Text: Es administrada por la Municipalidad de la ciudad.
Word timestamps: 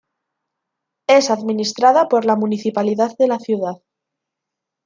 Es 1.05 1.29
administrada 1.29 2.09
por 2.09 2.25
la 2.25 2.35
Municipalidad 2.35 3.15
de 3.19 3.27
la 3.27 3.37
ciudad. 3.37 3.83